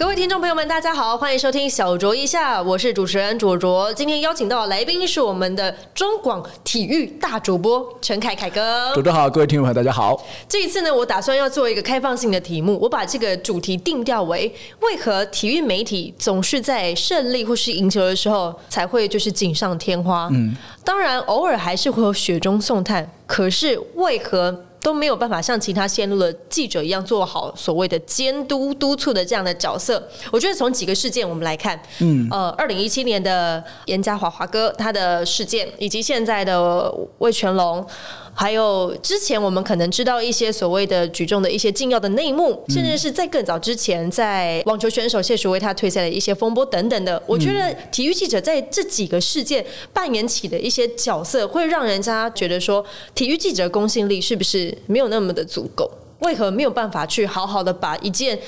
[0.00, 3.92] 各位听众朋友们，大家好，欢迎收听小卓一下，我是主持人卓卓。
[3.92, 8.90] 今天邀请到的来宾是我们的中广体育大主播陈凯凯哥。
[8.94, 10.18] 主持好，各位听众朋友，大家好。
[10.48, 20.30] 这一次呢，我打算要做一个开放性的题目，我把这个主题定调为：为何体育媒体总是在胜利或是赢球的时候才会就是锦上添花？
[20.32, 24.64] 嗯，当然偶尔还是会有雪中送炭，可是为何？
[24.80, 30.02] 都没有办法像其他线路的记者一样做好所谓的监督督促的这样的角色。
[30.30, 37.86] 我觉得从几个事件我们来看，嗯，呃，二零一七年的严家华华哥他的事件，以及现在的魏全龙。
[38.32, 47.22] 还有之前我们可能知道一些所谓的举重的一些禁药的内幕，甚至是在更早之前，在网球选手谢淑薇她退赛的一些风波等等的。
[47.26, 52.82] 我觉得体育记者在这几个事件扮演起的一些角色，会让人家觉得说，
[53.14, 55.90] 体育记者公信力是不是没有那么的足够？
[56.20, 58.38] 为何没有办法去好好的把一件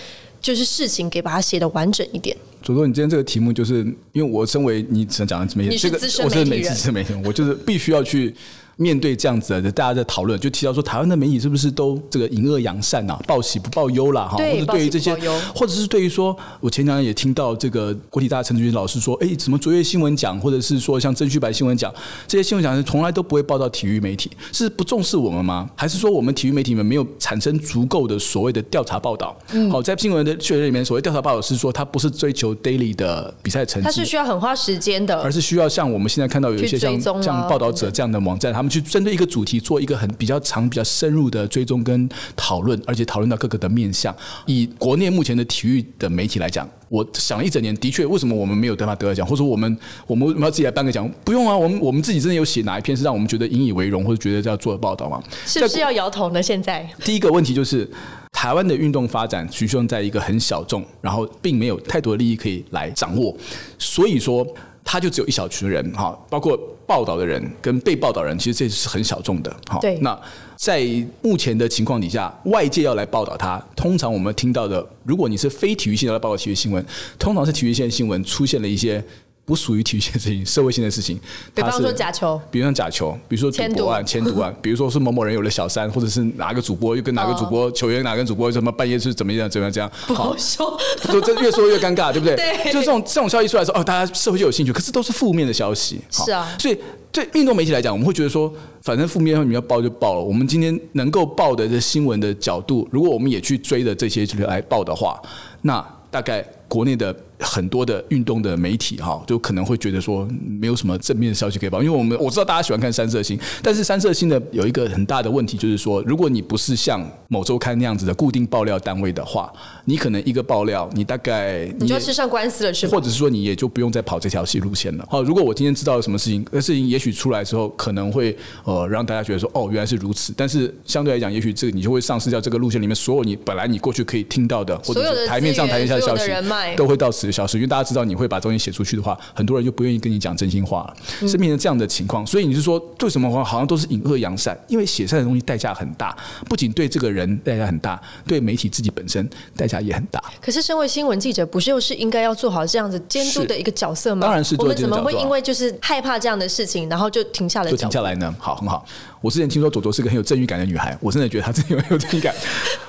[0.41, 2.35] 就是事情给把它写的完整一点？
[2.63, 8.35] 左左，你今天这个题目就是因为我身为你只能讲的媒体，这个我是媒体资深媒体，我就是必须要去。
[8.77, 14.27] 面对这样子的大家在讨论，就提到说台湾的媒体是不是都这个隐恶扬善啊，报喜不报忧啦？
[14.27, 15.15] 哈，或者对于这些，
[15.55, 21.93] 或者是对于说，我前两天也听到这个国体大陈志军老师说，哎，什么卓越新闻奖，或者是说像曾旭白新闻奖
[22.27, 25.69] 这些新闻奖是从来都不会报道体育媒体，是不重视我们吗？
[25.77, 29.37] 还是说我们体育媒体们没有产生足够的所谓的调查报道？
[29.71, 39.43] 好，在新闻的确认里面，所谓调查报道是说，它不是追求 daily 的比赛成绩，它是需要很花时间的，而是需要像我们现在看到有一些像像报道者这样的网站，他们去针对一个主。
[39.45, 44.15] 题做一个很比较长、比较深入的追踪跟讨论，而且讨论到各个的面向。
[44.47, 51.11] 以国内目前的体育的媒体来讲，我想了一整年，的确，为什么我们没有得法得奖，或者说我们我们要自己来颁个奖？
[51.25, 55.21] 不用啊，我们我们自己真的有写哪一篇是让我们觉得引以为荣，或者觉得要做的报道吗？
[55.45, 56.41] 是不是要摇头呢？
[56.41, 57.91] 现在第一个问题就是，
[58.31, 63.37] 台湾的运动发展局限在一个很小众，然后并没有太多的利益可以来掌握，
[63.77, 64.47] 所以说。
[64.85, 69.79] 他就只有一小群人哈，包括报道的人跟被报道人，其实这是很小众的哈。
[69.81, 69.99] 对。
[69.99, 70.19] 那
[70.57, 70.85] 在
[71.23, 76.85] 目前的情况底下，外界要来报道他，通常我们听到的，如果你是非体育性要来报道体育新闻，
[77.19, 79.03] 通常是体育线新闻出现了一些。
[79.45, 81.19] 不属于体育性的事情，社会性的事情。
[81.55, 89.91] 比方说假球，比如说假球，比如说赌博案、签赌案， 比如说是某某人有了小三，或者是哪个主播又跟哪个主播球员哪个主播什么半夜是怎么样怎么样这样。
[90.07, 90.79] 不好说，
[91.11, 92.37] 就这越说越尴尬，对不对？
[92.37, 92.73] 对。
[92.73, 96.01] 就这种这种消息出来说，哦，大家社会就有兴趣，可是都是负面的消息。
[96.11, 96.57] 是啊。
[96.59, 96.79] 所以
[97.11, 100.21] 对运动媒体来讲，我们会觉得说，反正负面你要报就报了。
[100.21, 105.21] 我们今天能够报的这新闻的角度，如果我们也去追的这些来报的话，
[105.63, 107.15] 那大概国内的。
[107.45, 110.29] 很多的运动的媒体哈，就可能会觉得说
[110.61, 119.53] 没有什么正面的消息可以报，因为我们我知道大家喜欢看三色星，但是三色星的有一个很大的问题，就是说如果你不是像某周刊那样子的固定爆料单位的话，
[119.87, 125.05] 你可能一个爆料，你大概你就要吃上官司了，是或者是说你也就不用再跑这条戏路线了。
[125.11, 136.31] 好，如果我今天知道了什么事情，那事情也许出来之后，可能会呃让大家觉得说哦原来是如此，但是相对来讲，也许这个你就会丧失掉这个路线里面所有你本来你过去可以听到的，或者是台面上台面下的消息，
[136.77, 138.13] 都会到此消失，因为大家知道你。
[138.23, 140.97] 会把东西写出去的话，很多人就不愿意跟你讲真心话了，
[141.27, 142.25] 是变成这样的情况。
[142.25, 144.57] 所以你是说，为什么话好像都是隐恶扬善？
[144.69, 146.17] 因为写善的东西代价很大，
[146.49, 150.23] 不仅对这个人代价很大，对媒体自己本身代价也很大。
[150.41, 154.25] 可是，身为新闻记者，不是又是应该要做好这样子监督的一个角色吗？
[154.25, 154.55] 当然是。
[154.59, 157.71] 我们怎么会因为就是害怕这样的事情，然后就停下来？
[157.73, 158.33] 就停下来呢？
[158.39, 158.85] 好，很好。
[159.23, 162.35] 我之前听说朵朵是个很有正义感的女孩，我真的觉得她真的很有正义感。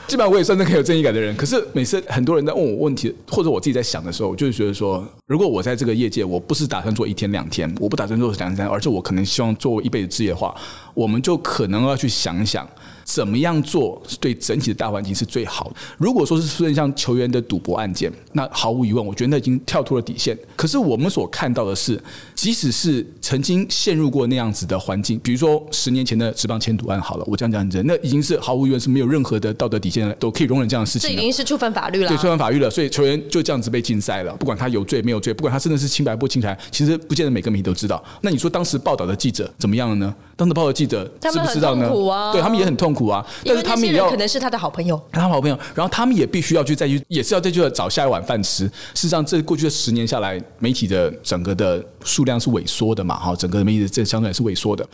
[0.08, 1.34] 基本上我也算是很有正义感的人。
[1.38, 5.08] 可是每次很多人在问我问题，或者我自己在想的时候，我就是觉得说。
[5.28, 10.54] 如果我在这个业界，我不是打算做一天两天，我不打算做两天，而是我可能希望做一辈子职业化，
[10.94, 12.68] 我们就可能要去想想。
[13.04, 15.76] 怎么样做是对整体的大环境是最好的？
[15.98, 20.38] 如果说是出现像球员的赌博案件，那毫无疑问，我觉得那已经跳脱了底线。
[20.56, 22.02] 可是我们所看到的是，
[22.34, 31.10] 即使是曾经陷入过那样子的环境，比如说十年前的职棒签赌案，好了，我这样讲真，那已经是毫无疑问是没有任何的道德底线都可以容忍这样的事情。
[31.10, 32.70] 这已经是触犯法律了，对，触犯法律了。
[32.70, 38.04] 所以球员就这样子被禁赛了，不管他有罪没有罪，不管他真的是清白不清白，其实不见得每个媒体都知道。
[38.22, 40.16] 那你说当时报道的记者怎么样了呢？
[40.36, 41.90] 当时报的记者知不知道呢？
[42.32, 48.66] 对他们也很痛苦啊，但是他们也要可能是他的好朋友，他好朋友，然后他们也必须要去再去，也是要再去找下一碗饭吃。
[48.66, 53.16] 事实上，这过去的十年下来，媒体的整个的数量是萎缩的嘛？
[53.16, 54.88] 哈，整个媒体这相对是萎缩的。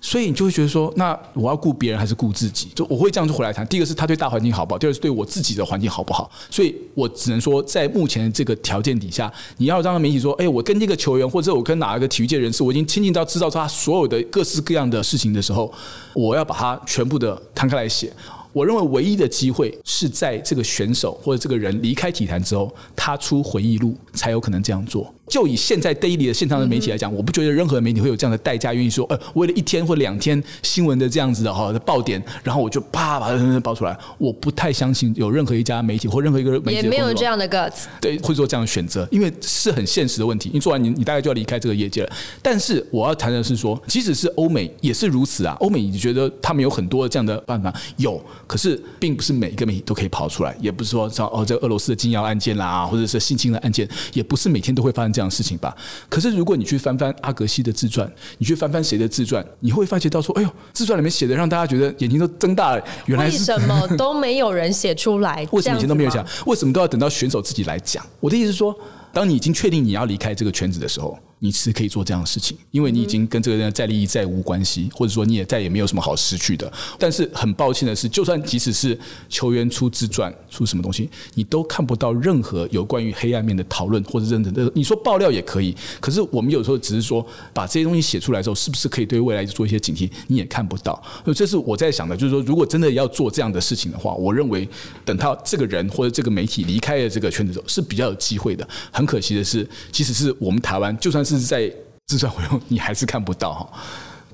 [0.00, 2.68] 所以你就会觉得说，那我要顾别人还是顾自己？
[2.74, 3.66] 就我会这样就回来谈。
[3.66, 6.30] 第一个是他对大环境好不好，第二是对我自己的环境好不好。
[6.50, 15.72] 所以我只能说，在目前这个条件底下，你要让媒体说，哎，我跟这个球员或者我跟哪一个体育界人士，我已经亲近到知道他所有的各式各样的事情的时候，
[16.14, 18.12] 我要把它全部的摊开来写。
[18.52, 25.12] 我认为唯一的机会是在这个选手或者这个人离开体坛之后，他出回忆录才有可能这样做。
[25.28, 33.96] 就以现在 daily 的现场的媒体来讲，我不觉得任何媒体会有这样的代价，愿意说，呃，为了一天或两天新闻的这样子的哈的爆点，然后我就啪把它爆出来。
[34.18, 40.50] 我不太相信有任何一家媒体或任何一个媒体也没有这样的 guts，对，会做这样的选择，因为是很现实的问题。
[40.52, 42.10] 你做完，你你大概就要离开这个业界了。
[42.40, 45.56] 但是我要谈的是说，即使是欧美也是如此啊。
[45.60, 55.76] 欧美你觉得他们有很多这样的办法，有，可是并不是每一个媒体都可以跑出来，也不是说像哦，这俄罗斯的禁药案件啦，或者是性侵的案件，也不是每天都会发生这样的事情吧。
[56.08, 62.84] 可是如果你去翻翻阿格西的自传，你去翻翻谁的自传，你会发觉到说，哎呦，自传里面写的让大家觉得眼睛都睁大了。
[63.06, 65.44] 原来为什么都没有人写出来？
[65.50, 66.24] 为什么以前都没有讲？
[66.24, 66.34] 讲？
[66.46, 68.06] 为什么都要等到选手自己来讲？
[68.20, 68.72] 我的意思是说，
[69.18, 71.18] 当你已经确定你要离开这个圈子的时候。
[71.40, 76.68] 你是可以做这样的事情，因为你已经跟这个人再利益再无关系，或者说你也再也没有什么好失去的。
[76.98, 78.98] 但是很抱歉的是，就算即使是
[79.28, 84.68] 球员出自传出什么东西，你都看不到任何有关于黑暗面的讨论或者认真的。
[84.74, 87.24] 你说爆料也可以，可是我们有时候只是说
[87.54, 90.10] 把这些东西写出来之后，是不是可以对未来做一些警惕？
[90.26, 91.00] 你也看不到。
[91.24, 94.68] 所以这是我在想的，就是说，如果真的要做这样的事情的话，我认为
[95.04, 98.68] 等他这个人或者这个媒体离开了这个圈子之后，是比较有机会的。
[98.90, 101.72] 很可惜的是，即使是我们台湾，就算是在
[102.08, 103.66] 自传回用，你还是看不到哈。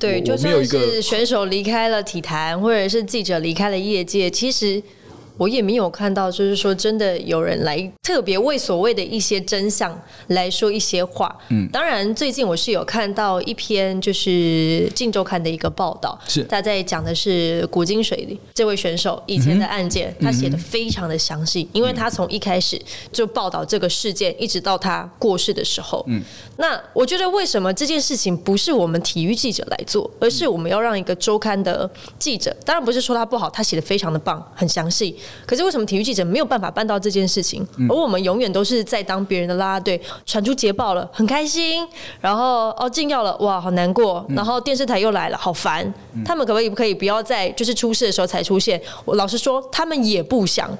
[0.00, 4.82] 对，就算是选手离开了体坛，或者是记者离开了业界，其实。
[5.36, 11.34] 我也没有看到，就是说真的有人来特别为所谓的一些真相来说一些话。
[11.48, 14.30] 嗯，当然最近我是有看到一篇就是
[14.92, 22.80] 《镜周刊》的一个报道，是他在讲的是古金水这位选手以前的案件，他写的非常的详细，因为他从一开始
[23.10, 26.04] 就报道这个事件，一直到他过世的时候。
[26.06, 26.22] 嗯，
[26.58, 35.16] 那我觉得为什么这件事情不是我们体育记者来做，而是我们要让一个周刊的记者，当然不是说他不好，他写的非常的棒，很详细。
[35.46, 37.66] 可是为什么体育记者没有办法办到这件事情？
[37.88, 41.86] 而我们永远都是在当别人的啦啦队，传出捷报了，很开心，
[42.20, 45.92] 然后哦禁药了，哇，好难过，然后电视台又来了，好烦。
[46.24, 48.80] 他们可不可以不可以不要在就是出事的时候才出现？
[49.04, 50.70] 我老实说，他们也不想，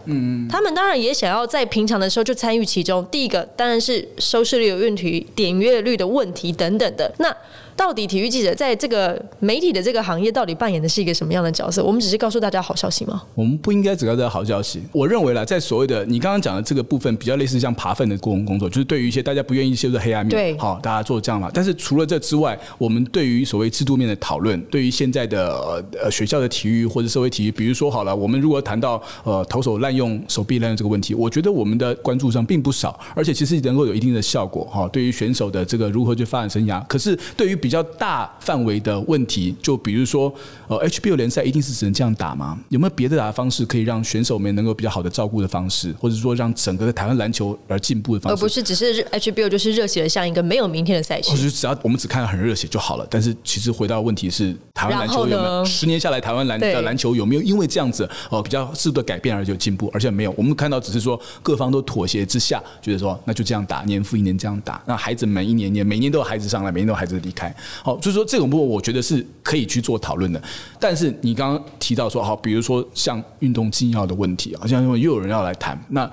[0.49, 3.05] 他们当然也想要在平常的时候就参与其中。
[3.07, 7.13] 第一个当然是收视率有问题、点阅率的问题等等的。
[7.19, 7.35] 那
[7.77, 11.83] 到底体育记者在这个媒体的这个行业到底扮演的是一个什么样的角色？
[11.83, 13.23] 我们只是告诉大家好消息吗？
[13.35, 14.83] 我们不应该只告诉大家好消息。
[14.93, 21.51] 我认为啦，在所谓的你刚刚讲的这个部分，比较类似像爬粪的工工作，就是对于一些大家不愿意接受黑暗面，对，好，大家做这样嘛。
[21.53, 34.89] 但是除了这之外，我们对于所谓制度面的讨论，对于现在的呃学校的体育或者社会体育，比如说好了，我们如果谈到呃投手滥用手臂滥用这个问题，我觉得我们的关注上并不少，而且其实能够有一定的效果哈。
[34.89, 38.31] 对于选手的这个如何去发展生涯，可是对于比较大。
[38.41, 40.31] 范围的问题，就比如说，
[40.69, 42.59] 呃，HBO 联赛一定是只能这样打吗？
[42.69, 48.35] 有没有别的打方式可以让选手们能够比较好的照顾的方式，或者说让整个的台湾篮球而进步的方式？
[48.35, 53.07] 而不是只是 HBO 就是热血的像一个没有明天的赛事，或者只要我们只看到很热血就好了。
[53.09, 59.91] 但是其实回到问题是，台湾篮球有没有十年下来，台湾篮的篮球有没有因为这样子哦比较适度的改变而有进步？
[59.95, 68.25] 而且没有，我们看到只是说各方都妥协之下，觉得说那就这样打，年复一年这样打，那孩子们一年年每年都有孩子上来，每年都有孩子离开，好，就是说。
[68.35, 70.43] 这种部分我觉得是可以去做讨论的，
[70.81, 75.79] 但是你刚刚提到说，好，比如说像运动禁药的问题，好像又有人要来谈。
[75.91, 76.11] 那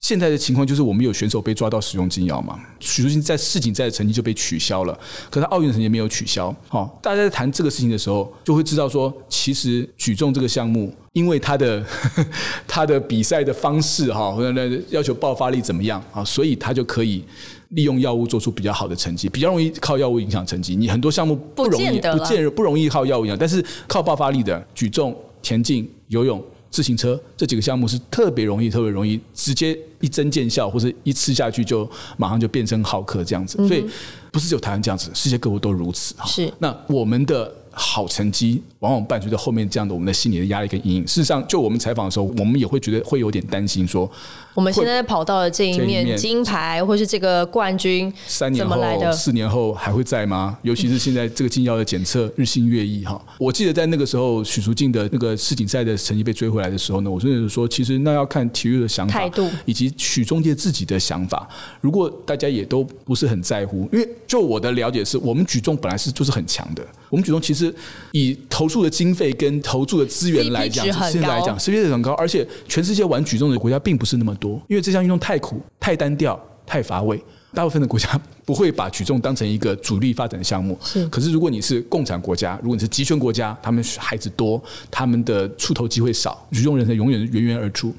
[0.00, 2.60] 现在的情况就是，我们有选手被抓到使用禁药嘛？
[2.78, 4.96] 许淑净在世锦赛的成绩就被取消了，
[5.28, 6.54] 可是奥运成绩没有取消。
[6.68, 11.84] 好，大家在谈这个事情的时候，就会知道说，其实举重这个项目，因为他的
[12.68, 17.24] 他的比赛的方式哈，或者要求爆发力怎么样啊，所以他就可以。
[17.70, 20.76] 利用药物做出比较好的成绩，比较容易靠药物影响成绩。
[20.76, 33.56] 你很多项目不容易，不见不容易靠药物影响，但是靠爆发力的举重、田径、游泳、自行车这几个项目是特别容易、特别容易直接一针见效，或者一吃下去就马上就变成好客这样子。
[33.66, 33.84] 所以
[34.30, 36.14] 不是只有台湾这样子，世界各国都如此。
[36.24, 37.52] 是那我们的。
[37.78, 41.06] 好成绩往往伴随着后面这样的我们的心理的压力跟阴影。
[41.06, 44.10] 事实上，就我们采访的时候，我们也会觉得会有点担心，说
[44.56, 49.12] 我们现在跑到了这一面面金牌，或是这个冠军，三年后、怎么来的？
[49.12, 50.56] 四年后还会在吗？
[50.62, 53.22] 尤其是现在这个禁药的检测日新月异哈。
[53.38, 61.46] 我记得在那个时候，许淑静的那个世锦赛的成绩被追回来的时候呢，我真的是说，其实那要看体育的想法态度以及许中介自己的想法。
[61.82, 66.82] 如果大家也都不是很在乎，因为就我的了解是，我们举重本来是就是很强的。
[67.08, 67.72] 我们举重其实
[68.10, 77.22] 以投注的经费跟投注的资源来讲现在来讲 CP 值很高，而且全世界玩举重的国家并不是那么多，因为这项运动太苦、太单调、太乏味。
[77.54, 80.78] 大部分的国家 不会把举重当成一个主力发展项目。
[80.82, 87.94] 是可是如果你是共产国家，如果你是集权国家，他们孩子多，他们的出头机会少，举重人才永远源源而出。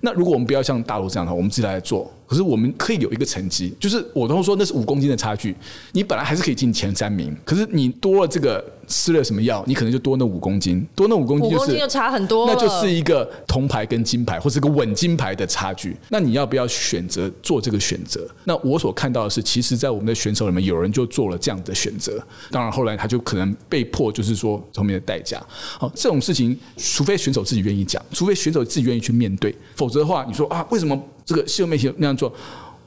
[0.00, 5.54] 那如果我们不要像大陆这样的话，我们自己来做，可是我们可以有一个成绩，就是我都说那是五公斤的差距，
[5.92, 15.96] 你本来还是可以进前三名，可是你多了这个吃了什么药，你可能就多那五公斤，多那五公斤就是五公斤就差很多，那就是一个铜牌跟金牌，或是个稳金牌的差距。
[16.08, 18.28] 那你要不要选择做这个选择？
[18.44, 22.22] 那我所看到的是，其实，在我们的选手里面，有人就做了这样的选择。
[22.50, 25.44] 当然，后来他就可能被迫，就是说后面的代价。
[25.78, 32.32] 好，这种事情，除非选手自己愿意讲，除非选手自己愿意去面对，否则的话，你说啊，为什么这个新闻媒体那样做？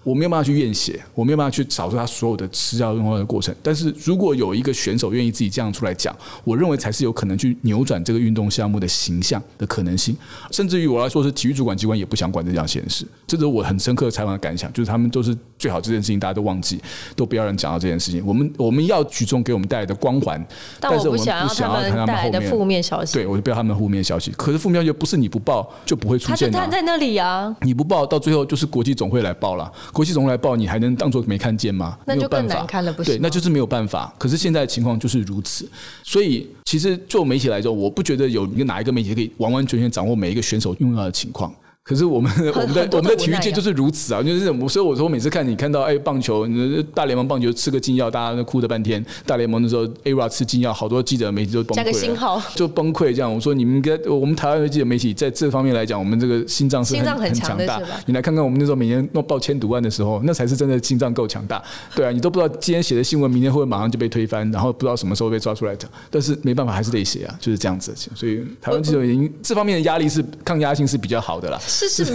[0.04, 3.54] 我没有办法去验血，我没有办法去找出他所有的吃药用药的过程。
[3.62, 6.16] 但是如果有一个选手愿意自己这样出来讲，
[6.46, 10.16] 我认为才是有可能去扭转这个运动项目的形象的可能性。
[10.50, 13.06] 甚至于我来说，是体育主管机关也不想管这项闲事。
[13.26, 16.80] 这是我很深刻采访的感想，就是他们都是最好这件事情大家都忘记，
[17.16, 18.26] 都不要人讲到这件事情。
[18.26, 20.44] 我们我们要举重给我们带来的光环，
[20.80, 23.14] 但我是我们不想要他们带来的负面消息。
[23.14, 24.32] 对，我就不要他们的负面消息。
[24.32, 26.62] 可是负面消息不是你不报就不会出他就现的、啊。
[26.62, 29.72] 站在那里啊，你不报，到最后就是国际总会来报了。
[29.92, 31.98] 国际总会来报，你还能当做没看见吗？
[32.06, 34.14] 那就更难看了不是对，那就是没有办法。
[34.18, 35.68] 可是现在的情况就是如此，
[36.04, 41.54] 所以其实做媒体来说，我不觉得有一个哪一个媒体可以完完全全掌握每一个选手用药的情况。
[41.88, 49.04] 可是我们 我们的我们的体育界就是如此啊，就是我所以我说每次看你看到哎棒球，你大联盟棒球吃个禁药，大家都哭了半天。
[49.26, 53.34] 大联盟的时候 A 吃禁药，好多记者媒体都崩溃加，个星号就崩溃这样。
[53.34, 57.82] 我说你们应该，我们台湾的记者媒体在这方面来讲，我们这个心脏是心脏很很强大。
[58.06, 61.64] 你来看看我们那时候每年弄报千读案的时候，那才是真的心脏够强大。
[61.96, 65.88] 对啊，你都不知道今天写的新闻，明天会不会马上就被推翻，然后不知道什么时候被抓出来的。
[66.12, 67.96] 但是没办法，还是得写啊，就是这样子。
[68.14, 71.58] 所以台湾记者已经这方面的压力是抗压性是比较好的啦。
[71.78, 72.06] 是是，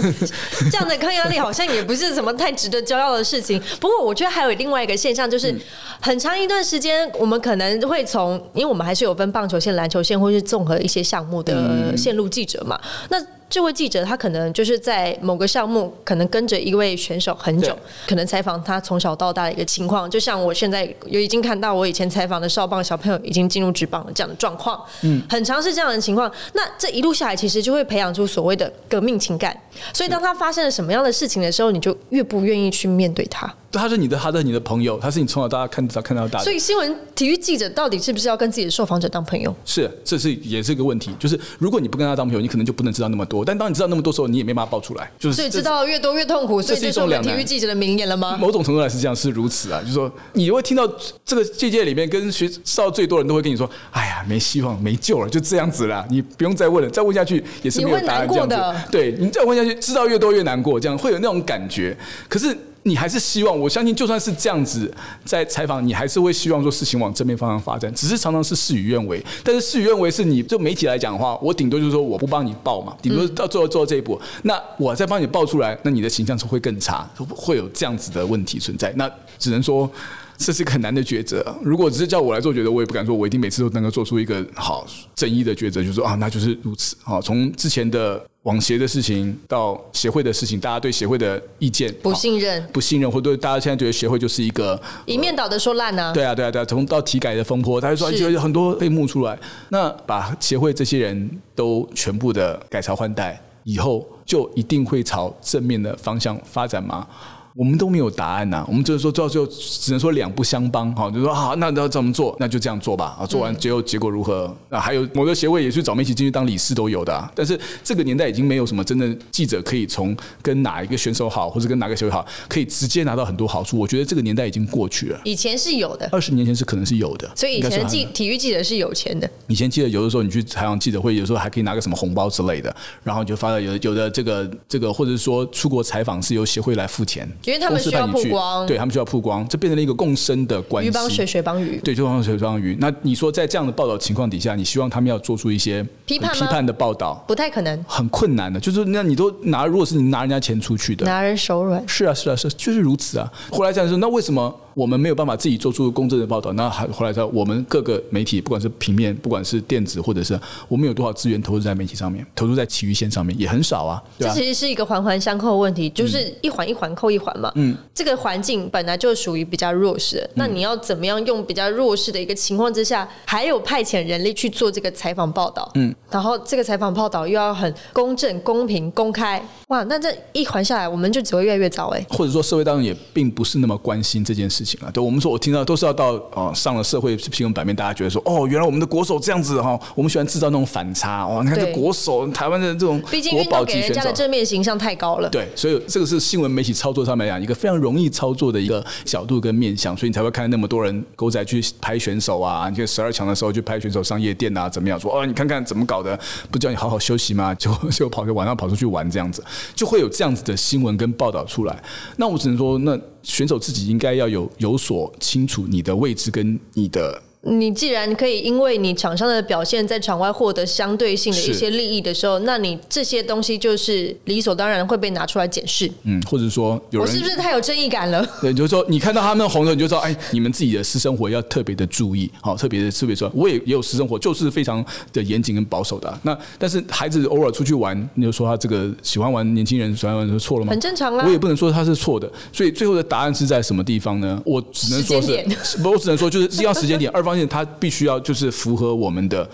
[0.71, 3.61] 这样的抗压力好像也不是什么太值得骄傲的事情。
[3.79, 5.53] 不过我觉得还有另外一个现象，就是
[6.01, 12.79] 很长一段时间，我们可能会从，因为我们还是有分棒球线、篮球线，或是综合一些项目的线路记者嘛。
[13.09, 13.17] 那
[13.53, 20.09] 这位记者他可能就是在某个项目，可能跟着一位选手很久，可能采访他从小到大的一个情况。
[20.09, 26.31] 就像我现在有已经看到我以前采访的少棒小朋友已经进入职棒了这样的状况，嗯，很长是这样的情况。
[26.53, 29.55] 那这一路下来，其实就会培养出所谓的革命情感。
[29.93, 33.53] 所以当他发生了什么样的事情的时候，你就越不愿意去面对他。
[33.79, 36.53] 他是你的，他是你的朋友，他是你从小到大看到看到大的所。
[36.53, 39.53] 以新闻体育记者到底是不是要跟自己的受访者当朋友？
[39.65, 43.43] 是，这是也是一个问题，就是如果你不跟他当朋友，你可能就不能知道那么多。
[43.43, 45.11] 但当你知道那么多时候，你也没办法爆出来。
[45.17, 48.37] 就是所以知道越多越痛苦，所以这是我们体育记者的名言了吗？
[48.39, 50.87] 某种程度来是这样，是如此啊，就是说你会听到
[51.25, 58.87] 这个界界里面跟学到最多人都会跟你说，哎呀，没希望，没救了，就这样子啦，你不用再问了，再问下去也是没有答案这样你会难过子。
[58.91, 61.97] 对你再问下去，知道越多越难过，这样会有那种感觉。
[62.29, 62.55] 可是。
[62.83, 64.93] 你还是希望，我相信就算是这样子，
[65.25, 69.23] 在采访你还是会希望说事情往正面方向发展，只是常常是事与愿违。
[69.43, 78.93] 但是事与愿违是你就媒体来讲的话，我顶多就是说我不帮你报嘛，顶多到最后做到这一步，那我再帮你报出来，那你的形象是会更差，会有这样子的问题存在。
[78.97, 79.09] 那
[79.39, 79.89] 只能说。
[80.37, 81.43] 这是很难的抉择。
[81.61, 84.85] 如果只是叫我来做抉择，我也不敢说我一定每次都能够做出一个好
[85.15, 86.95] 正义的抉择，就是说啊，那就是如此。
[87.03, 99.37] 好，从之前的网协的事情到协会的事情，大家对协会的意见不信任，不信任，或者对大家现在觉得协会就是一个一面倒的说烂呢、对啊，对啊，对啊，从到体改的风波，他就说是就有很多被幕出来，
[99.69, 107.07] 那把协会这些人都全部的改朝换代以后，就一定会朝正面的方向发展吗？
[107.55, 112.35] 我们都没有答案呐、我们就是说到最后只能说两不相帮，哈，就说好，那要怎么做？
[112.39, 114.51] 那就这样做吧，啊，做完最后结果如何？
[114.69, 123.77] 啊，还有某个协会也去找媒体进去当理事都有的、啊，但是这个年代已经没有什么真的记者可以从跟哪一个选手好，或者跟哪个协会好，可以直接拿到很多好处。
[123.77, 125.21] 我觉得这个年代已经过去了。
[125.23, 129.29] 以前是有的，二十年前是可能是有的，所以以前记体育记者是有钱的。
[129.47, 140.89] 以前记得有的时候你去采访记者会，有时候还可以拿个什么红包之类的，然后你就发到有的有的这个这个，或者是说出国采访是由协会来付钱因为他们需要曝光，对他们需要曝光，这变成了一个共生的关系。
[140.89, 141.79] 鱼帮水，水帮鱼。
[141.83, 142.77] 对，就帮水帮鱼。
[142.79, 148.59] 那你说在这样的报道情况底下，你希望他们要做出一些批判批判的报道，不太可能很困难的。
[148.59, 151.83] 就是那你都拿，如果是你拿人家钱出去的，拿人手软。
[151.87, 153.31] 是啊，是啊，是啊就是如此啊。
[153.51, 156.51] 后来这样说，那为什么我们没有办法自己做出公正的报道？
[156.53, 167.51] 那还后来说，我们各个媒体，不管是平面，不管是电子，或者是我们有多少资源投入在媒体上面，投入在体育线上面也很少啊，这其实是一个环环相扣的问题，就是一环一环扣一环嘛。
[167.55, 175.69] 嗯，这个环境本来就属于比较弱势的，那你要怎么样用比较弱势的一个情况之下，还有派遣人力去做这个采访报道？
[175.75, 184.62] 嗯，然后这个采访报道又要很公正、公平、公开，哇，那这一环下来，我们就只会越来越糟哎、或者说社会当中也并不是那么关心这件事
[184.93, 191.41] 对我们说，我听到都是要到哦、上了社会新闻版面，大家觉得说哦，原来我们的国手这样子哈、我们喜欢制造那种反差哦。
[191.43, 195.29] 你看这国手，台湾的这种毕竟国宝级选手，家的正面形象太高了。
[195.29, 204.99] 对，所以这个是新闻媒体操作上面来讲一个非常容易操作的一个角度跟面向，所以你才会看那么多人狗仔去拍选手啊，你看十二强的时候去拍选手上夜店啊，怎么样？
[204.99, 206.17] 说哦，你看看怎么搞的，
[206.51, 207.53] 不叫你好好休息吗？
[207.63, 209.43] 就就跑去晚上跑出去玩这样子，
[209.75, 211.81] 就会有这样子的新闻跟报道出来。
[212.17, 225.91] 那我只能说，那选手自己应该要有有所清楚你的位置跟你的你既然可以因为你场上的表现在场外获得相对性的一些利益的时候，那你这些东西就是理所当然会被拿出来检视。
[226.03, 228.25] 嗯，或者说有人我是不是太有正义感了？
[228.41, 240.71] 对，就是说你看到他们红了，你就知道，哎，你们自己的私生活要特别的注意，好，特别的特别说，我也也有私生活，就是非常的严谨跟保守的啊、那但是孩子偶尔出去玩，你就说他这个喜欢玩，年轻人喜欢玩，是错了吗？
[240.71, 244.41] 很正常啊我也不能说他是错的，所以最后的答案是在什么地方呢？
[244.45, 249.47] 我只能说时间点是， 不，我只能说就是要时间点， 二方面他必须要就是符合我们的。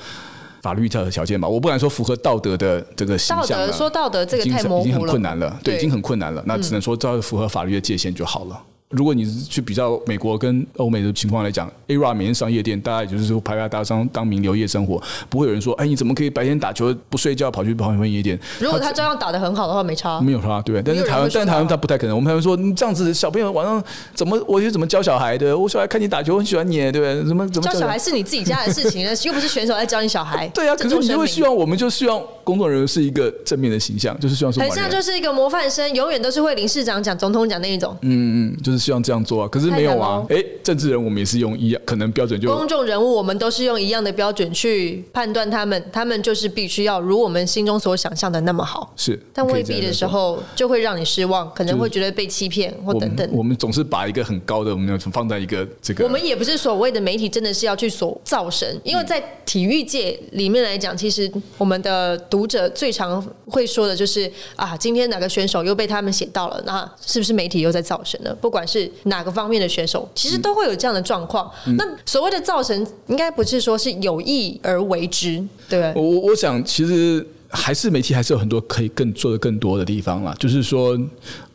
[0.61, 6.43] 法律条条件吧，我不敢说符合道德的这个形道象道德说道德这个太模是已经很，困难了，对，对已经很困难了。
[6.45, 8.61] 那只能说照符合法律的界限就好了。
[8.89, 18.39] 如果你是去比较美国跟欧美的情况来讲，ARA 每天上夜店，大家也就是说拍拍大商当名流夜生活，不会有人说，哎，你怎么可以白天打球不睡觉跑去跑去夜店？
[18.59, 20.19] 如果他照样打的很好的话，没差。
[20.21, 20.95] 没有差，对不对？
[20.95, 22.15] 但是台湾，但是台湾他他不太可能。
[22.15, 23.83] 我们台湾说，你这样子小朋友晚上
[24.15, 25.55] 怎么，我就怎么教小孩的？
[25.55, 27.23] 我小孩看你打球很喜欢你，对不对？
[27.27, 30.47] 怎么怎么 教小孩是你自己家的事情呢，又不是选手在教你小孩。
[30.47, 31.55] 对啊，可是你就会希望。
[31.55, 37.95] 我们就希望工作人员是一个正面的形象，就是希望说很像就是一个模范生，永远都是会林市长讲、总统讲那一种。
[38.01, 39.47] 嗯嗯，就是希望这样做啊。
[39.47, 48.91] 可是没有啊太，哎，政治人我们也是用一样，可能标准就公众人物，我们都是用一样的标准去判断他们，他们就是必须要如我们心中所想象的那么好。
[48.97, 50.09] 是，但未必的时。
[50.09, 53.37] 候就会让你失望，可能会觉得被欺骗或等等们。
[53.37, 68.33] 我们总是把一个很高的，我们要放在一个这个，我们也不是所谓的媒体，真的是要去所造神，因为在体育界里面来讲，其实我们的读者最常会说的就是啊，今天哪个选手又被他们写到了，那是不是媒体又在造神了？
[68.33, 71.51] 不管是哪个方面的选手，其实都会有这样的状况。
[71.75, 77.25] 那所谓的造成，应该不是说是有意而为之，对我我想其实。
[77.51, 80.35] 还是媒体还是有很多可以更做的更多的地方啦。
[80.37, 80.95] 就是说，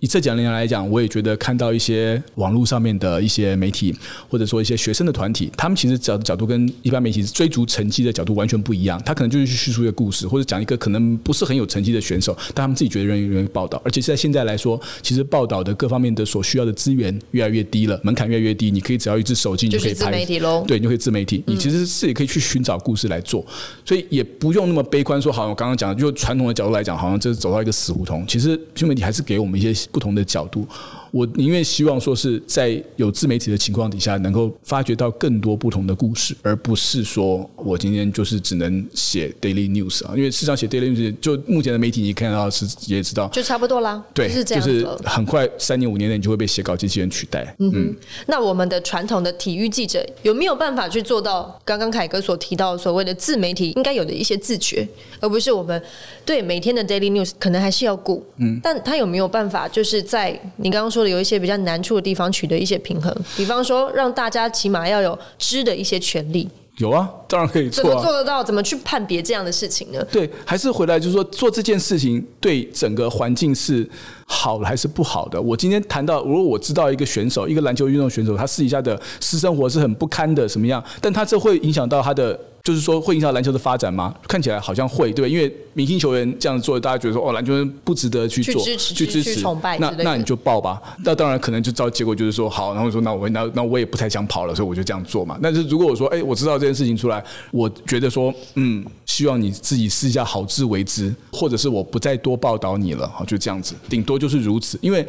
[0.04, 3.94] 以这几年来讲，我也觉得看到一些网络上面的一些媒体，
[4.28, 9.00] 或者说一些学生的团体，他们其实角角度跟一般媒体追逐成绩的角度完全不一样。
[9.02, 13.80] 他可能就是去叙述一个故事，或者讲一个可能不是很有成绩的选手，但他们自己觉得愿意愿意报道。
[13.82, 20.62] 而且在现在来说，其实报道的各方面的所需要的资源越来越低了，门槛越来越低，你可以只要一只手机，你就可以就是自拍媒体喽。
[20.68, 23.42] 对，你就可以自媒体，嗯你其实是也可以去寻找故事来做，
[23.86, 28.26] 所以也不用那么悲观，说好像我刚刚讲的，就传统的角度来讲，好像这是走到一个死胡同。
[28.26, 30.66] 其实新媒体还是给我们一些不同的角度。
[31.14, 44.84] 我宁愿希望说是在有自媒体的情况底下，能够发掘到更多不同的故事，而不是说我今天就是只能写 daily news 啊，因为事实上写 daily news 就目前的媒体你看到是也知道，就差不多啦，对，就是。
[45.04, 47.54] 很快三年五年内你就会被写稿机器人取代。
[47.60, 47.96] 嗯嗯，
[48.26, 54.88] 那我们的传统的体育记者有没有办法去做到刚刚凯哥所提到所谓的自媒体应该有的一些自觉，
[55.20, 55.80] 而不是我们
[56.24, 67.96] 对每天的 daily news 可能还是要顾，嗯，但他有没有办法就是在你刚刚说的有一些比较难处的地方取得一些平衡，比方说让大家起码要有知的一些权利，有啊，当然可以怎做啊。
[67.96, 68.42] 么做得到？
[68.42, 70.04] 怎么去判别这样的事情呢？
[70.10, 73.88] 对，还是回来就是说，做这件事情对整个环境是
[74.26, 75.40] 好的还是不好的？
[75.40, 80.82] 我今天谈到，如果我知道一个选手，一个篮球运动选手，他私底下的私生活是很不堪的，什么样？
[81.00, 82.38] 但他这会影响到他的。
[82.64, 84.14] 就是说会影响篮球的发展吗？
[84.26, 90.80] 看起来好像会，对，因为明星球员这样做，大家觉得说哦，篮球员不值得去做，去支持去支持，崇拜那那你就报吧。
[91.04, 95.38] 那当然可能就照结果就是说好，然后说那我那那我也不太想跑了，所以我就这样做嘛。
[95.42, 105.06] 但是如果我说哎，我知道这件事情出来，我觉得说嗯，希望你自己试一下好自为之，或者是我不再多报道你了，好就这样子，顶多就是如此，因为。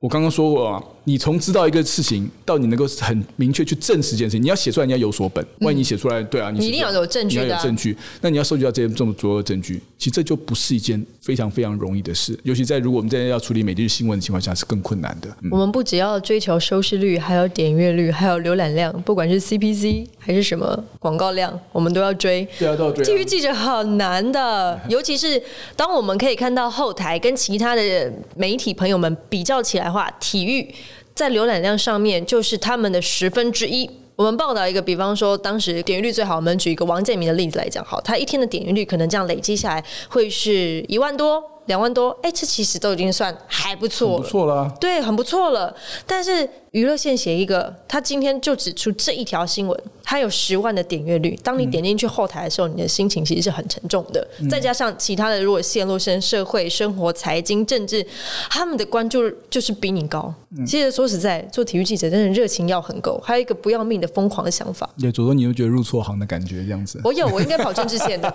[0.00, 5.44] 我刚刚说过啊，你从知道一个事情到你能够很明确去证实这件事情，你要写出来，你要有所本。
[5.60, 7.96] 万一你写出来，对啊，你一定要有证据，你要有证据。
[8.20, 12.38] 那你要收集到这些这么足够的证据，其实这就不是一件非常非常容易的事。
[12.42, 15.28] 尤其在如果我们在要处理每日新闻的情况下，是更困难的。
[15.50, 22.46] 我们不只要追求收视率，还有点阅率，还有浏览量，不管是 CPC 还是什么广告量，我们都要追。
[22.58, 23.04] 对啊，都要追。
[23.04, 25.42] 体育记者很难的， 尤其是
[25.76, 29.84] 当我们可以看到后台跟其他的媒体朋友们比较起来。
[29.94, 30.74] 话体育
[31.14, 33.88] 在浏览量上面就是他们的十分之一。
[34.16, 45.74] 我们报道一个，比方说当时点击率最好，我们举一个王建民的例子来讲，好，他一天的点击率可能这样累积下来会是一万多、两万多，哎，这其实都已经算还不错，不错了，对，很不错了。
[46.06, 49.80] 但是娱乐线写一个，他今天就指出这一条新闻。
[50.02, 54.26] 它有十万的点阅率，当你点进去后台的时候，你的心情其实是很沉重的。
[54.50, 58.04] 再加上其他的，如果陷入生社会、生活、财经、政治，
[58.50, 60.34] 他们的关注就是比你高。
[60.66, 64.88] 其实说实在，做体育记者真的热情要很够，还有一个不要命的疯狂的想法。
[64.98, 67.00] 对，左左，你又觉得入错行的感觉这样子？
[67.04, 68.34] 我有，我应该跑政治线的。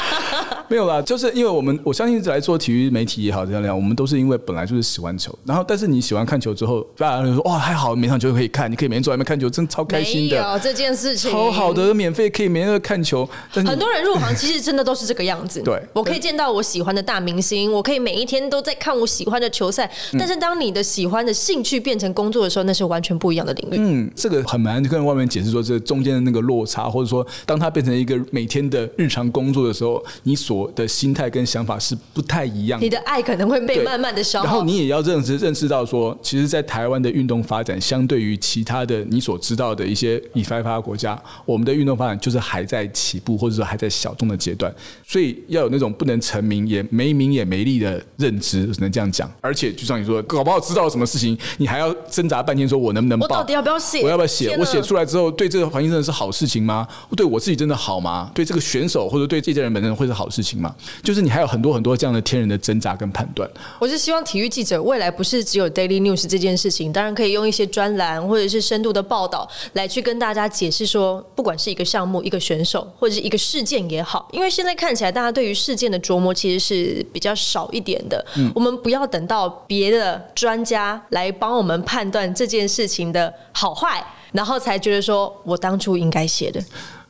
[0.68, 10.60] 没有啦，就是因为我们我相信来做体育媒体也好，这样样，我们都是因为本来就是喜欢球，然后但是你喜欢看球之后，大家就说哇，还好每场球都可以看，你可以每天坐外面看球，真超开心的。
[10.62, 11.30] 这件事情。
[11.30, 13.28] 超好的，免费可以每天看球。
[13.50, 15.60] 很多人入行其实真的都是这个样子。
[15.62, 19.90] 对，我可以见到我喜欢的大明星，我可以每一天都在看我喜欢的球赛。
[20.16, 23.76] 但是当你的喜欢的兴趣变成工作的时候，那是完全不一样的领域。
[23.78, 32.84] 嗯，这个很难跟外面解释说这中间的那个落差，或者说当它变成一个每天的日常工作的时候，你所的心态跟想法是不太一样的。
[32.84, 34.44] 你的爱可能会被慢慢的消耗。
[34.44, 41.74] 然后你也要认识认识到说，其实，在台湾的运动发展，相对于其他的你所知道的一些已开发国家，我们的。
[41.74, 44.72] 运动发展就是还在起步，或者说还在小众的阶段，
[45.04, 49.28] 所以要有那种不能成名也没名也没利的认知，只能这样讲。
[49.40, 53.26] 而且就像你说，搞不好知道什么事情，你还要挣扎半天，说我能不能报？
[53.26, 54.02] 我到底要不要写？
[54.02, 54.56] 我要不要写？
[54.56, 56.86] 我写出来之后，对这个环境真的是好事情吗？
[57.16, 58.30] 对我自己真的好吗？
[58.32, 60.72] 对这个选手或者对这些人本身会是好事情吗？
[61.02, 63.50] 就是你还有很多很多这样的天人的挣扎跟判断。
[63.80, 71.74] 我是希望体育记者未来不是只有 daily news 这件事情，当然可以用一些专栏或者是深度的报道来去跟大家解释说，不管是。
[71.74, 78.24] 一个项目、一个选手或者是一个事件也好，因为现在看起来大家对于事件的琢磨其实是比较少一点的。
[78.36, 86.62] 嗯，我们不要等到别的专家来帮我们判断这件事情的好坏，然后才觉得说我当初应该写的。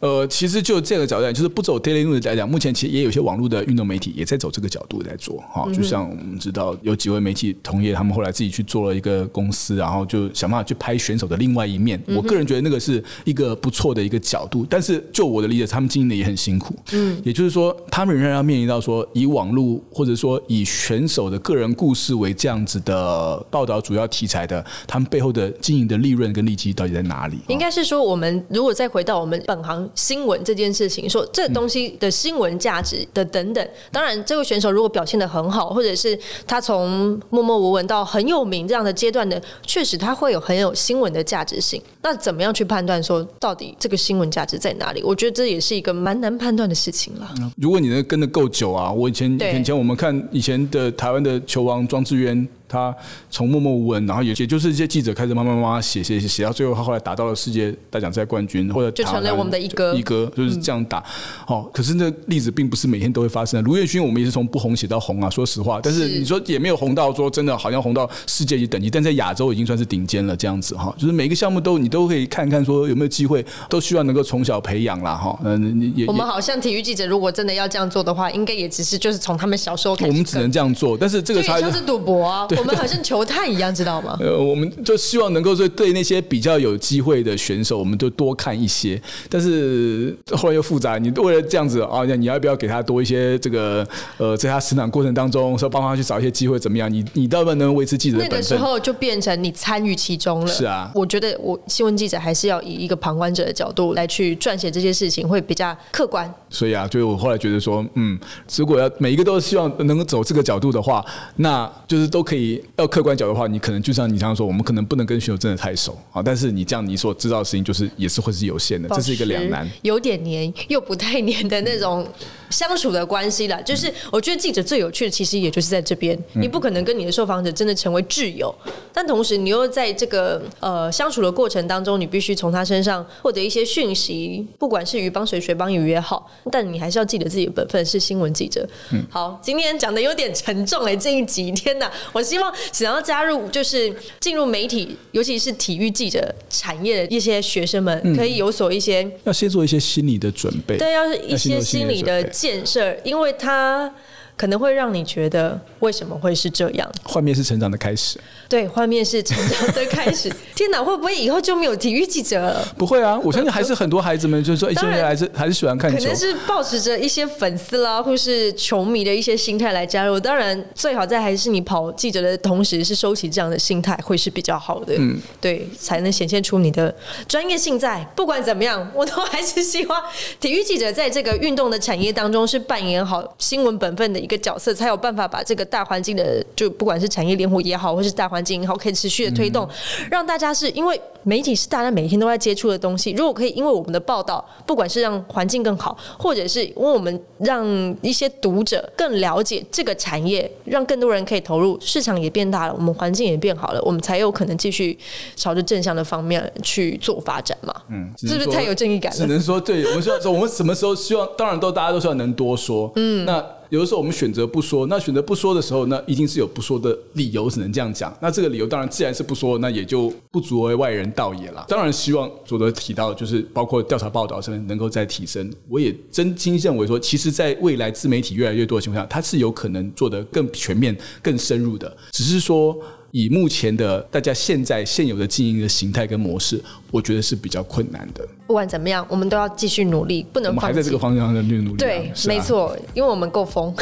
[0.05, 5.67] 呃，其实就这个角度，就是不走 daily news 来讲，目前其实也有些网络的运动媒体也在走这个角度在做哈。
[5.73, 11.99] 就像我们知道有几位媒体同业，他们后来自己去做了一个公司，然后就想办法去拍选手的另外一面。
[12.09, 16.77] 我个人觉得那个是一个不错的一个角度，但是就我的理解，他们经营的也很辛苦。
[16.93, 27.39] 嗯，也就是说，他们仍然要面临到说，以网络或者说以选手的个人故事为这样子的报道主要题材的，他们背后的经营的利润跟利基到底在哪里？
[27.49, 29.89] 应该是说，我们如果再回到我们本行。
[29.95, 41.81] 新闻这件事情，说这东西的新闻价值的等等，当然，这位选手如果表现的很好，或者是他从默默无闻到很有名这样的阶段的，确实他会有很有新闻的价值性。
[42.03, 45.03] 那怎么样去判断说到底这个新闻价值在哪里？
[45.03, 47.35] 我觉得这也是一个蛮难判断的事情了。
[47.57, 52.49] 如果你能跟的够久啊，我以前以前我们看以前的台湾的球王庄智渊。
[52.75, 52.95] 他
[53.31, 61.03] 从默默无闻，然后也也就是一些记者开始慢慢慢慢写写写写到最后，他后来达到了世界大奖赛冠军，或者就成了我们的一哥一哥，就是这样打。
[61.47, 63.63] 哦，可是那例子并不是每天都会发生。
[63.63, 70.93] 卢彦勋我们也是从不红写到红啊，说实话，但是你说也没有红到说真的好像红到世界级等级，但在亚洲已经算是顶尖了这样子哈。
[70.99, 75.39] 就是每个项目都你都可以看看说有没有机会，都需要能够从小培养啦哈。
[75.45, 80.99] 嗯，也我们好像体育记者如果真的要这样做的话，应该也只是就是从他们小时候开始，我们只能这样做。
[80.99, 82.47] 但是这个差就是赌博啊。
[82.65, 84.17] 我们好像球探一样，知道吗？
[84.21, 89.01] 呃，我们就希望能够说对那些比较有机会的选手，我们就多看一些。
[89.29, 96.91] 但是后来又复杂，你为了这样子啊，你要不要给他多一些这个呃，在他成长过程当中，说帮他去找一些机会怎么样？
[96.91, 98.41] 你你到底能维持记者的本分？
[98.41, 100.47] 那个时候就变成你参与其中了。
[100.47, 106.33] 是啊，我觉得我新闻记者还是要以一个旁观者的角度来去撰写这些事情，会比较客观。
[106.49, 108.19] 所以啊，就我后来觉得说，嗯，
[108.57, 111.05] 如果要每一个都希望能够走这个角度的话，
[111.37, 112.44] 那就是都可以
[112.77, 112.87] 要。
[112.95, 116.23] 客观角的话，你可能就像你刚刚说，我们可能不能跟选手真的太熟啊。
[116.23, 122.07] 但是你这样你所知道的事情，就是也是会是有限的，这是一个两难，有点黏又不太黏的那种
[122.51, 123.61] 相处的关系了。
[123.65, 128.55] 就是我觉得记者最有趣的，其实也就是在这边，你不可能跟你的受访者真的成为挚友，
[128.93, 138.65] 但同时你又在这个呃相处的过程当中，你必须从他身上获得一些讯息，不管是鱼帮水，水帮鱼也好，但你还是要记得自己的本分是新闻记者。
[139.11, 153.95] 好，今天讲的有点沉重哎，这一集天哪，我希希望想要加入就是进入媒体，尤其是体育记者产业的一些学生们，可以有所一些要先做一些心理的准备，对，要是一些心理的建设，因为他。
[154.37, 156.91] 可能会让你觉得为什么会是这样？
[157.05, 158.19] 幻灭是成长的开始。
[158.49, 160.31] 对，幻灭是成长的开始。
[160.55, 162.65] 天哪，会不会以后就没有体育记者了？
[162.77, 165.97] 不会啊，我相信还是很多孩子们，就是说，一些人还是还是喜欢看球。
[165.97, 170.19] 可能是抱持着一些粉丝啦，或是球迷的一些心态来加入。
[170.19, 174.95] 当然，最好在还是你跑记者的同时，是收起这样的心态，会是比较好的。
[174.99, 176.95] 嗯，对，才能显现出你的
[177.29, 178.05] 专业性在。
[178.15, 180.03] 不管怎么样，我都还是希望
[180.39, 184.24] 体育记者在这个运动的产业当中是扮演好新闻本分的。
[184.25, 189.69] 一个角色才有办法把这个大环境的，就不管是产业联合也好，或是大环境也好，可以持续的推动，
[190.11, 191.01] 让大家是因为。
[191.27, 193.11] 媒体是大家每天都在接触的东西。
[193.13, 197.67] 如果可以，因为我们的报道，不管是让环境更好，或者是因为我们让
[198.03, 204.99] 一些读者更了解这个产业，让更多人可以投入，市场也变大了，我们环境也变好了，我们才有可能继续
[205.35, 207.75] 朝着正向的方面去做发展嘛。
[207.89, 209.17] 嗯，是不是太有正义感了？
[209.17, 211.27] 只能说，对，我们说，我们什么时候希望？
[211.39, 212.93] 当然都大家都希望能多说。
[212.97, 218.15] 嗯，那有的时候我们选择不说，那选择不说的时候，那一定是有不说的理由，只能这样讲。
[218.21, 221.05] 那这个理由当然自然是不说，那也就不足为外人。
[221.15, 225.49] 道也了，当然希望佐德提到，就是包括调查报道上面能够再提升。
[225.69, 231.97] 我也真心认为说，其实，在未来自媒体越来越多的情况下，它是有可能做得更全面、更深入的。
[232.11, 232.77] 只是说，
[233.15, 236.61] 以目前的大家现在现有的经营的形态跟模式。
[236.91, 238.25] 我觉得是比较困难的。
[238.47, 240.63] 不管怎么样，我们都要继续努力，不能我们。
[240.65, 241.77] 还在这个方向上去努力。
[241.77, 243.75] 对，没错，因为我们够疯。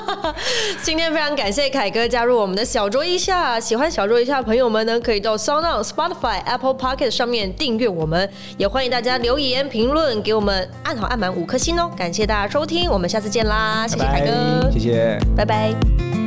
[0.82, 3.60] 今天非常感谢凯哥加入我们的小桌一下。
[3.60, 11.90] 喜欢小桌一下的朋友们呢，可以到 Sound Spotify、Apple Pocket 上面订阅我们，也欢迎大家留言评论，给我们按好按满五颗星哦。
[11.96, 13.86] 感谢大家收听，我们下次见啦！
[13.86, 16.17] 谢谢凯哥，谢谢，拜拜。